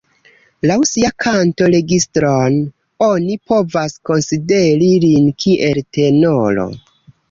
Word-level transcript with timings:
Laŭ 0.69 0.77
sia 0.91 1.11
kanto-registron, 1.23 2.59
oni 3.11 3.39
povas 3.53 4.01
konsideri 4.13 4.93
lin 5.09 5.33
kiel 5.47 5.87
tenoro. 5.97 6.73